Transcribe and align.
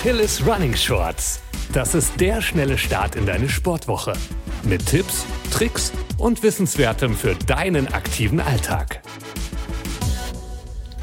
Achilles 0.00 0.42
Running 0.46 0.74
Shorts. 0.74 1.42
Das 1.74 1.94
ist 1.94 2.18
der 2.18 2.40
schnelle 2.40 2.78
Start 2.78 3.16
in 3.16 3.26
deine 3.26 3.50
Sportwoche. 3.50 4.14
Mit 4.62 4.86
Tipps, 4.86 5.26
Tricks 5.52 5.92
und 6.16 6.42
Wissenswertem 6.42 7.14
für 7.14 7.34
deinen 7.34 7.86
aktiven 7.88 8.40
Alltag. 8.40 9.02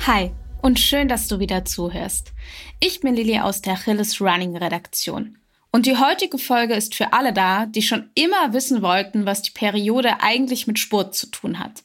Hi 0.07 0.31
und 0.63 0.79
schön, 0.79 1.07
dass 1.07 1.27
du 1.27 1.37
wieder 1.37 1.63
zuhörst. 1.63 2.33
Ich 2.79 3.01
bin 3.01 3.13
Lili 3.13 3.39
aus 3.39 3.61
der 3.61 3.73
Achilles 3.73 4.19
Running 4.19 4.57
Redaktion. 4.57 5.37
Und 5.69 5.85
die 5.85 5.97
heutige 5.97 6.39
Folge 6.39 6.73
ist 6.73 6.95
für 6.95 7.13
alle 7.13 7.33
da, 7.33 7.67
die 7.67 7.83
schon 7.83 8.09
immer 8.15 8.51
wissen 8.51 8.81
wollten, 8.81 9.27
was 9.27 9.43
die 9.43 9.51
Periode 9.51 10.21
eigentlich 10.21 10.65
mit 10.65 10.79
Sport 10.79 11.13
zu 11.13 11.27
tun 11.27 11.59
hat. 11.59 11.83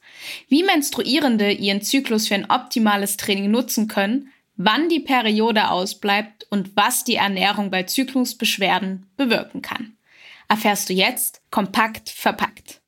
Wie 0.48 0.62
Menstruierende 0.62 1.52
ihren 1.52 1.82
Zyklus 1.82 2.28
für 2.28 2.36
ein 2.36 2.50
optimales 2.50 3.18
Training 3.18 3.50
nutzen 3.50 3.86
können, 3.86 4.31
wann 4.56 4.88
die 4.88 5.00
Periode 5.00 5.70
ausbleibt 5.70 6.46
und 6.50 6.76
was 6.76 7.04
die 7.04 7.16
Ernährung 7.16 7.70
bei 7.70 7.84
Zyklusbeschwerden 7.84 9.06
bewirken 9.16 9.62
kann. 9.62 9.96
Erfährst 10.48 10.88
du 10.88 10.92
jetzt 10.92 11.40
kompakt 11.50 12.10
verpackt. 12.10 12.80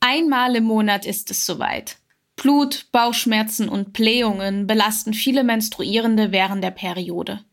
Einmal 0.00 0.56
im 0.56 0.64
Monat 0.64 1.06
ist 1.06 1.30
es 1.30 1.46
soweit. 1.46 1.98
Blut, 2.36 2.86
Bauchschmerzen 2.92 3.68
und 3.68 3.92
Blähungen 3.92 4.66
belasten 4.66 5.14
viele 5.14 5.44
Menstruierende 5.44 6.32
während 6.32 6.64
der 6.64 6.70
Periode. 6.70 7.44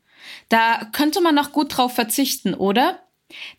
Da 0.49 0.89
könnte 0.91 1.21
man 1.21 1.35
noch 1.35 1.51
gut 1.51 1.77
drauf 1.77 1.93
verzichten, 1.93 2.53
oder? 2.53 2.99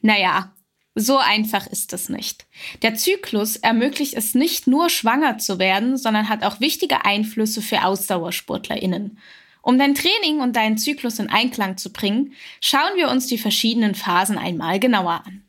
Naja, 0.00 0.52
so 0.94 1.16
einfach 1.16 1.66
ist 1.66 1.92
es 1.92 2.08
nicht. 2.08 2.46
Der 2.82 2.94
Zyklus 2.94 3.56
ermöglicht 3.56 4.14
es 4.14 4.34
nicht 4.34 4.66
nur 4.66 4.90
schwanger 4.90 5.38
zu 5.38 5.58
werden, 5.58 5.96
sondern 5.96 6.28
hat 6.28 6.44
auch 6.44 6.60
wichtige 6.60 7.04
Einflüsse 7.04 7.62
für 7.62 7.82
AusdauersportlerInnen. 7.82 9.18
Um 9.62 9.78
dein 9.78 9.94
Training 9.94 10.40
und 10.40 10.56
deinen 10.56 10.76
Zyklus 10.76 11.18
in 11.18 11.30
Einklang 11.30 11.76
zu 11.76 11.92
bringen, 11.92 12.34
schauen 12.60 12.96
wir 12.96 13.08
uns 13.08 13.28
die 13.28 13.38
verschiedenen 13.38 13.94
Phasen 13.94 14.36
einmal 14.36 14.80
genauer 14.80 15.22
an. 15.24 15.44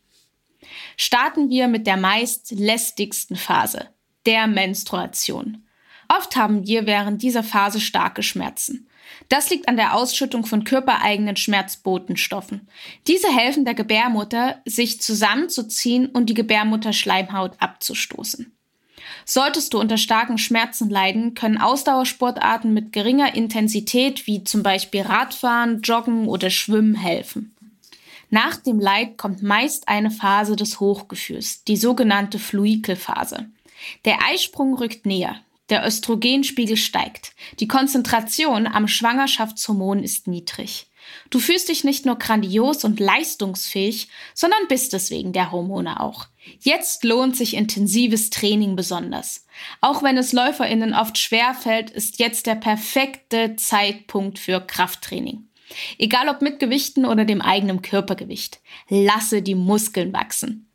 Starten 0.97 1.49
wir 1.49 1.67
mit 1.67 1.87
der 1.87 1.97
meist 1.97 2.51
lästigsten 2.51 3.35
Phase, 3.35 3.89
der 4.25 4.47
Menstruation. 4.47 5.65
Oft 6.07 6.35
haben 6.35 6.67
wir 6.67 6.85
während 6.85 7.23
dieser 7.23 7.43
Phase 7.43 7.81
starke 7.81 8.21
Schmerzen. 8.21 8.87
Das 9.29 9.49
liegt 9.49 9.67
an 9.67 9.77
der 9.77 9.95
Ausschüttung 9.95 10.45
von 10.45 10.63
körpereigenen 10.63 11.35
Schmerzbotenstoffen. 11.35 12.67
Diese 13.07 13.35
helfen 13.35 13.65
der 13.65 13.73
Gebärmutter, 13.73 14.61
sich 14.65 15.01
zusammenzuziehen 15.01 16.07
und 16.07 16.29
die 16.29 16.33
Gebärmutterschleimhaut 16.33 17.55
abzustoßen. 17.59 18.52
Solltest 19.25 19.73
du 19.73 19.79
unter 19.79 19.97
starken 19.97 20.37
Schmerzen 20.37 20.89
leiden, 20.89 21.33
können 21.33 21.59
Ausdauersportarten 21.59 22.73
mit 22.73 22.91
geringer 22.91 23.35
Intensität 23.35 24.27
wie 24.27 24.43
zum 24.43 24.63
Beispiel 24.63 25.01
Radfahren, 25.01 25.81
Joggen 25.81 26.27
oder 26.27 26.49
Schwimmen 26.49 26.95
helfen. 26.95 27.55
Nach 28.29 28.55
dem 28.55 28.79
Leid 28.79 29.17
kommt 29.17 29.43
meist 29.43 29.87
eine 29.87 30.09
Phase 30.09 30.55
des 30.55 30.79
Hochgefühls, 30.79 31.63
die 31.65 31.77
sogenannte 31.77 32.39
Fluikelphase. 32.39 33.47
Der 34.05 34.25
Eisprung 34.25 34.75
rückt 34.75 35.05
näher, 35.05 35.35
der 35.69 35.85
Östrogenspiegel 35.85 36.77
steigt, 36.77 37.33
die 37.59 37.67
Konzentration 37.67 38.65
am 38.65 38.87
Schwangerschaftshormon 38.87 40.03
ist 40.03 40.27
niedrig. 40.27 40.87
Du 41.29 41.39
fühlst 41.39 41.69
dich 41.69 41.83
nicht 41.83 42.05
nur 42.05 42.17
grandios 42.17 42.83
und 42.83 42.99
leistungsfähig, 42.99 44.07
sondern 44.33 44.67
bist 44.67 44.93
es 44.93 45.11
wegen 45.11 45.33
der 45.33 45.51
Hormone 45.51 45.99
auch. 45.99 46.27
Jetzt 46.59 47.03
lohnt 47.03 47.35
sich 47.35 47.55
intensives 47.55 48.29
Training 48.29 48.75
besonders. 48.75 49.45
Auch 49.81 50.03
wenn 50.03 50.17
es 50.17 50.33
Läuferinnen 50.33 50.93
oft 50.93 51.17
schwer 51.17 51.53
fällt, 51.53 51.89
ist 51.89 52.19
jetzt 52.19 52.45
der 52.47 52.55
perfekte 52.55 53.55
Zeitpunkt 53.55 54.39
für 54.39 54.61
Krafttraining. 54.61 55.47
Egal 55.97 56.29
ob 56.29 56.41
mit 56.41 56.59
Gewichten 56.59 57.05
oder 57.05 57.25
dem 57.25 57.41
eigenen 57.41 57.81
Körpergewicht. 57.81 58.59
Lasse 58.89 59.41
die 59.41 59.55
Muskeln 59.55 60.13
wachsen. 60.13 60.69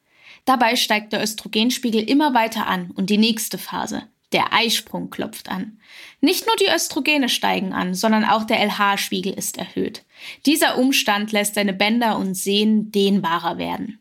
Dabei 0.45 0.77
steigt 0.77 1.12
der 1.12 1.23
Östrogenspiegel 1.23 2.03
immer 2.03 2.35
weiter 2.35 2.67
an 2.67 2.91
und 2.93 3.11
die 3.11 3.19
nächste 3.19 3.59
Phase, 3.59 4.05
der 4.33 4.53
Eisprung 4.53 5.11
klopft 5.11 5.50
an. 5.50 5.79
Nicht 6.21 6.47
nur 6.47 6.56
die 6.56 6.73
Östrogene 6.75 7.29
steigen 7.29 7.73
an, 7.73 7.95
sondern 7.95 8.25
auch 8.25 8.45
der 8.45 8.61
LH-Spiegel 8.65 9.35
ist 9.35 9.59
erhöht. 9.59 10.05
Dieser 10.47 10.79
Umstand 10.79 11.33
lässt 11.33 11.56
deine 11.56 11.75
Bänder 11.75 12.19
und 12.19 12.35
Sehnen 12.35 12.91
dehnbarer 12.91 13.59
werden. 13.59 13.99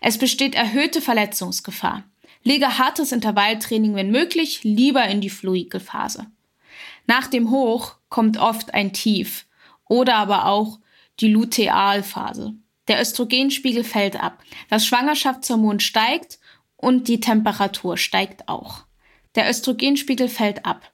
Es 0.00 0.18
besteht 0.18 0.54
erhöhte 0.54 1.00
Verletzungsgefahr. 1.00 2.04
Lege 2.42 2.78
hartes 2.78 3.12
Intervalltraining, 3.12 3.94
wenn 3.94 4.10
möglich, 4.10 4.64
lieber 4.64 5.04
in 5.06 5.20
die 5.20 5.30
Fluikelphase. 5.30 6.26
Nach 7.06 7.26
dem 7.26 7.50
Hoch 7.50 7.96
kommt 8.08 8.36
oft 8.36 8.74
ein 8.74 8.92
Tief 8.92 9.46
oder 9.88 10.16
aber 10.16 10.46
auch 10.46 10.78
die 11.20 11.28
Lutealphase. 11.28 12.54
Der 12.86 13.00
Östrogenspiegel 13.00 13.84
fällt 13.84 14.22
ab. 14.22 14.42
Das 14.70 14.86
Schwangerschaftshormon 14.86 15.80
steigt 15.80 16.38
und 16.76 17.08
die 17.08 17.20
Temperatur 17.20 17.96
steigt 17.96 18.48
auch. 18.48 18.84
Der 19.34 19.48
Östrogenspiegel 19.50 20.28
fällt 20.28 20.64
ab. 20.64 20.92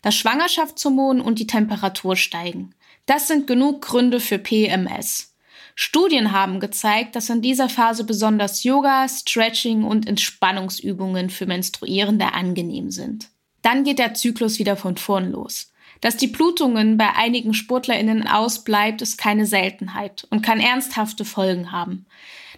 Das 0.00 0.14
Schwangerschaftshormon 0.14 1.20
und 1.20 1.38
die 1.38 1.46
Temperatur 1.46 2.16
steigen. 2.16 2.74
Das 3.06 3.28
sind 3.28 3.46
genug 3.46 3.82
Gründe 3.82 4.20
für 4.20 4.38
PMS. 4.38 5.33
Studien 5.74 6.32
haben 6.32 6.60
gezeigt, 6.60 7.16
dass 7.16 7.30
in 7.30 7.42
dieser 7.42 7.68
Phase 7.68 8.04
besonders 8.04 8.62
Yoga, 8.62 9.08
Stretching 9.08 9.84
und 9.84 10.06
Entspannungsübungen 10.06 11.30
für 11.30 11.46
Menstruierende 11.46 12.32
angenehm 12.32 12.90
sind. 12.90 13.28
Dann 13.62 13.82
geht 13.82 13.98
der 13.98 14.14
Zyklus 14.14 14.58
wieder 14.58 14.76
von 14.76 14.96
vorn 14.96 15.32
los. 15.32 15.72
Dass 16.00 16.16
die 16.16 16.26
Blutungen 16.26 16.96
bei 16.96 17.14
einigen 17.14 17.54
SportlerInnen 17.54 18.28
ausbleibt, 18.28 19.00
ist 19.00 19.16
keine 19.16 19.46
Seltenheit 19.46 20.26
und 20.30 20.42
kann 20.42 20.60
ernsthafte 20.60 21.24
Folgen 21.24 21.72
haben. 21.72 22.06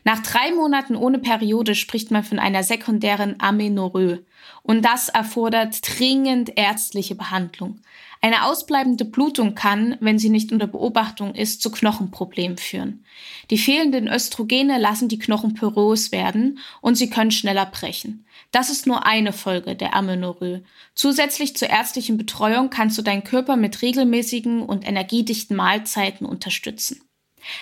Nach 0.05 0.21
drei 0.21 0.53
Monaten 0.53 0.97
ohne 0.97 1.19
Periode 1.19 1.75
spricht 1.75 2.11
man 2.11 2.25
von 2.25 2.39
einer 2.39 2.63
sekundären 2.63 3.37
Amenorrhoe. 3.39 4.25
Und 4.63 4.85
das 4.85 5.09
erfordert 5.09 5.81
dringend 5.83 6.53
ärztliche 6.57 7.15
Behandlung. 7.15 7.81
Eine 8.23 8.45
ausbleibende 8.45 9.05
Blutung 9.05 9.55
kann, 9.55 9.97
wenn 10.01 10.19
sie 10.19 10.31
nicht 10.31 10.51
unter 10.51 10.67
Beobachtung 10.67 11.35
ist, 11.35 11.63
zu 11.63 11.71
Knochenproblemen 11.71 12.57
führen. 12.57 13.05
Die 13.51 13.59
fehlenden 13.59 14.09
Östrogene 14.09 14.79
lassen 14.79 15.09
die 15.09 15.19
Knochen 15.19 15.55
porös 15.55 16.13
werden 16.13 16.59
und 16.81 16.97
sie 16.97 17.11
können 17.11 17.31
schneller 17.31 17.67
brechen. 17.67 18.25
Das 18.53 18.71
ist 18.71 18.87
nur 18.87 19.07
eine 19.07 19.33
Folge 19.33 19.77
der 19.77 19.95
Amenorrhoe. 19.95 20.63
Zusätzlich 20.95 21.57
zur 21.57 21.69
ärztlichen 21.69 22.17
Betreuung 22.17 22.71
kannst 22.71 22.97
du 22.97 23.03
deinen 23.03 23.25
Körper 23.25 23.57
mit 23.57 23.83
regelmäßigen 23.83 24.63
und 24.63 24.87
energiedichten 24.89 25.57
Mahlzeiten 25.57 26.27
unterstützen. 26.27 27.03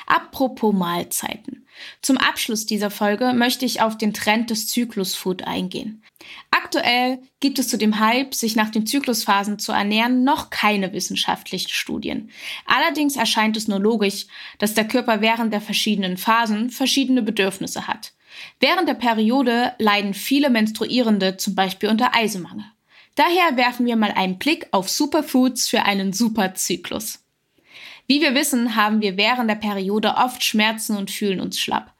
Apropos 0.06 0.74
Mahlzeiten. 0.74 1.66
Zum 2.02 2.18
Abschluss 2.18 2.66
dieser 2.66 2.90
Folge 2.90 3.32
möchte 3.32 3.64
ich 3.64 3.80
auf 3.80 3.98
den 3.98 4.14
Trend 4.14 4.50
des 4.50 4.68
Zyklusfood 4.68 5.42
eingehen. 5.42 6.02
Aktuell 6.50 7.18
gibt 7.40 7.58
es 7.58 7.68
zu 7.68 7.76
dem 7.76 7.98
Hype, 7.98 8.34
sich 8.34 8.56
nach 8.56 8.70
den 8.70 8.86
Zyklusphasen 8.86 9.58
zu 9.58 9.72
ernähren, 9.72 10.24
noch 10.24 10.50
keine 10.50 10.92
wissenschaftlichen 10.92 11.70
Studien. 11.70 12.30
Allerdings 12.66 13.16
erscheint 13.16 13.56
es 13.56 13.68
nur 13.68 13.80
logisch, 13.80 14.26
dass 14.58 14.74
der 14.74 14.88
Körper 14.88 15.20
während 15.20 15.52
der 15.52 15.60
verschiedenen 15.60 16.16
Phasen 16.16 16.70
verschiedene 16.70 17.22
Bedürfnisse 17.22 17.86
hat. 17.86 18.12
Während 18.60 18.88
der 18.88 18.94
Periode 18.94 19.74
leiden 19.78 20.14
viele 20.14 20.50
Menstruierende 20.50 21.36
zum 21.36 21.54
Beispiel 21.54 21.88
unter 21.88 22.14
Eisenmangel. 22.14 22.64
Daher 23.14 23.56
werfen 23.56 23.86
wir 23.86 23.96
mal 23.96 24.10
einen 24.10 24.38
Blick 24.38 24.66
auf 24.72 24.88
Superfoods 24.88 25.68
für 25.68 25.82
einen 25.84 26.12
Superzyklus. 26.12 27.23
Wie 28.06 28.20
wir 28.20 28.34
wissen, 28.34 28.76
haben 28.76 29.00
wir 29.00 29.16
während 29.16 29.50
der 29.50 29.56
Periode 29.56 30.14
oft 30.16 30.44
Schmerzen 30.44 30.96
und 30.96 31.10
fühlen 31.10 31.40
uns 31.40 31.58
schlapp. 31.58 31.92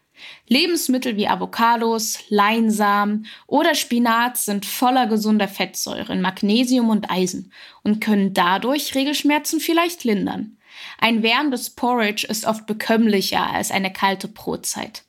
Lebensmittel 0.48 1.16
wie 1.16 1.28
Avocados, 1.28 2.18
Leinsamen 2.28 3.26
oder 3.46 3.74
Spinat 3.74 4.36
sind 4.36 4.64
voller 4.64 5.06
gesunder 5.06 5.48
Fettsäuren, 5.48 6.20
Magnesium 6.20 6.88
und 6.88 7.10
Eisen 7.10 7.52
und 7.82 8.00
können 8.00 8.34
dadurch 8.34 8.94
Regelschmerzen 8.94 9.60
vielleicht 9.60 10.04
lindern. 10.04 10.56
Ein 10.98 11.22
wärmendes 11.22 11.70
Porridge 11.70 12.26
ist 12.28 12.46
oft 12.46 12.66
bekömmlicher 12.66 13.46
als 13.50 13.70
eine 13.70 13.92
kalte 13.92 14.28
Brotzeit. 14.28 15.04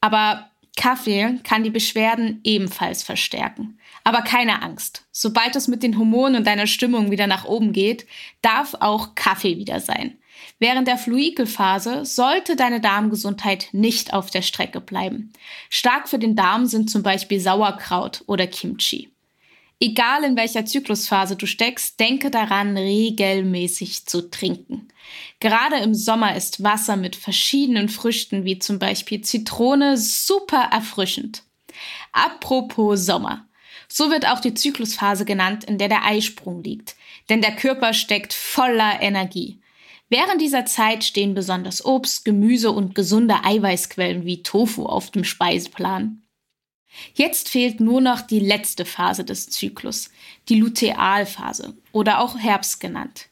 Aber 0.00 0.51
Kaffee 0.76 1.38
kann 1.44 1.64
die 1.64 1.70
Beschwerden 1.70 2.40
ebenfalls 2.44 3.02
verstärken. 3.02 3.78
Aber 4.04 4.22
keine 4.22 4.62
Angst. 4.62 5.04
Sobald 5.12 5.54
es 5.54 5.68
mit 5.68 5.82
den 5.82 5.98
Hormonen 5.98 6.36
und 6.36 6.46
deiner 6.46 6.66
Stimmung 6.66 7.10
wieder 7.10 7.26
nach 7.26 7.44
oben 7.44 7.72
geht, 7.72 8.06
darf 8.40 8.74
auch 8.80 9.14
Kaffee 9.14 9.58
wieder 9.58 9.80
sein. 9.80 10.18
Während 10.58 10.88
der 10.88 10.98
Fluikelphase 10.98 12.04
sollte 12.04 12.56
deine 12.56 12.80
Darmgesundheit 12.80 13.68
nicht 13.72 14.12
auf 14.12 14.30
der 14.30 14.42
Strecke 14.42 14.80
bleiben. 14.80 15.32
Stark 15.70 16.08
für 16.08 16.18
den 16.18 16.36
Darm 16.36 16.66
sind 16.66 16.90
zum 16.90 17.02
Beispiel 17.02 17.38
Sauerkraut 17.38 18.24
oder 18.26 18.46
Kimchi. 18.46 19.11
Egal 19.84 20.22
in 20.22 20.36
welcher 20.36 20.64
Zyklusphase 20.64 21.34
du 21.34 21.44
steckst, 21.44 21.98
denke 21.98 22.30
daran, 22.30 22.76
regelmäßig 22.76 24.06
zu 24.06 24.30
trinken. 24.30 24.86
Gerade 25.40 25.78
im 25.78 25.92
Sommer 25.92 26.36
ist 26.36 26.62
Wasser 26.62 26.94
mit 26.94 27.16
verschiedenen 27.16 27.88
Früchten 27.88 28.44
wie 28.44 28.60
zum 28.60 28.78
Beispiel 28.78 29.22
Zitrone 29.22 29.98
super 29.98 30.68
erfrischend. 30.70 31.42
Apropos 32.12 33.04
Sommer. 33.04 33.48
So 33.88 34.08
wird 34.12 34.24
auch 34.28 34.38
die 34.38 34.54
Zyklusphase 34.54 35.24
genannt, 35.24 35.64
in 35.64 35.78
der 35.78 35.88
der 35.88 36.04
Eisprung 36.04 36.62
liegt. 36.62 36.94
Denn 37.28 37.40
der 37.40 37.56
Körper 37.56 37.92
steckt 37.92 38.34
voller 38.34 39.02
Energie. 39.02 39.58
Während 40.08 40.40
dieser 40.40 40.64
Zeit 40.64 41.02
stehen 41.02 41.34
besonders 41.34 41.84
Obst, 41.84 42.24
Gemüse 42.24 42.70
und 42.70 42.94
gesunde 42.94 43.42
Eiweißquellen 43.42 44.24
wie 44.26 44.44
Tofu 44.44 44.86
auf 44.86 45.10
dem 45.10 45.24
Speiseplan. 45.24 46.21
Jetzt 47.14 47.48
fehlt 47.48 47.80
nur 47.80 48.00
noch 48.00 48.20
die 48.20 48.40
letzte 48.40 48.84
Phase 48.84 49.24
des 49.24 49.48
Zyklus, 49.50 50.10
die 50.48 50.56
Lutealphase 50.56 51.76
oder 51.92 52.20
auch 52.20 52.38
Herbst 52.38 52.80
genannt. 52.80 53.28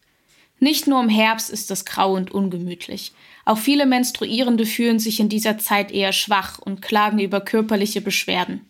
Nicht 0.59 0.87
nur 0.87 1.01
im 1.01 1.09
Herbst 1.09 1.51
ist 1.51 1.71
es 1.71 1.85
grau 1.87 2.15
und 2.15 2.31
ungemütlich. 2.31 3.13
Auch 3.47 3.59
viele 3.59 3.87
Menstruierende 3.87 4.67
fühlen 4.67 4.99
sich 4.99 5.19
in 5.19 5.31
dieser 5.31 5.59
Zeit 5.59 5.91
eher 5.91 6.13
schwach 6.13 6.59
und 6.59 6.83
klagen 6.83 7.19
über 7.19 7.41
körperliche 7.41 8.03
Beschwerden. 8.03 8.69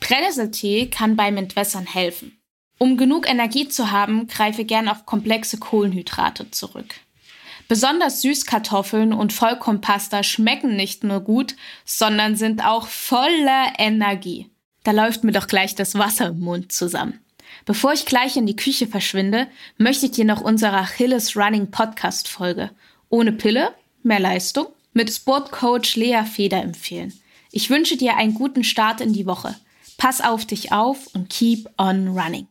Brennnesseltee 0.00 0.86
kann 0.86 1.16
beim 1.16 1.36
Entwässern 1.38 1.86
helfen. 1.86 2.38
Um 2.78 2.96
genug 2.96 3.28
Energie 3.28 3.68
zu 3.68 3.90
haben, 3.90 4.26
greife 4.26 4.64
gern 4.64 4.88
auf 4.88 5.06
komplexe 5.06 5.58
Kohlenhydrate 5.58 6.50
zurück. 6.50 6.94
Besonders 7.70 8.22
Süßkartoffeln 8.22 9.12
und 9.12 9.32
Vollkornpasta 9.32 10.24
schmecken 10.24 10.74
nicht 10.74 11.04
nur 11.04 11.20
gut, 11.20 11.54
sondern 11.84 12.34
sind 12.34 12.66
auch 12.66 12.88
voller 12.88 13.74
Energie. 13.78 14.50
Da 14.82 14.90
läuft 14.90 15.22
mir 15.22 15.30
doch 15.30 15.46
gleich 15.46 15.76
das 15.76 15.94
Wasser 15.94 16.30
im 16.30 16.40
Mund 16.40 16.72
zusammen. 16.72 17.20
Bevor 17.66 17.92
ich 17.92 18.06
gleich 18.06 18.36
in 18.36 18.46
die 18.46 18.56
Küche 18.56 18.88
verschwinde, 18.88 19.46
möchte 19.78 20.06
ich 20.06 20.12
dir 20.12 20.24
noch 20.24 20.40
unsere 20.40 20.78
Achilles 20.78 21.36
Running 21.36 21.70
Podcast 21.70 22.26
Folge 22.26 22.72
ohne 23.08 23.30
Pille, 23.30 23.72
mehr 24.02 24.18
Leistung 24.18 24.66
mit 24.92 25.08
Sportcoach 25.08 25.94
Lea 25.94 26.24
Feder 26.24 26.60
empfehlen. 26.60 27.12
Ich 27.52 27.70
wünsche 27.70 27.96
dir 27.96 28.16
einen 28.16 28.34
guten 28.34 28.64
Start 28.64 29.00
in 29.00 29.12
die 29.12 29.26
Woche. 29.26 29.54
Pass 29.96 30.20
auf 30.20 30.44
dich 30.44 30.72
auf 30.72 31.06
und 31.14 31.30
keep 31.30 31.68
on 31.78 32.18
running. 32.18 32.48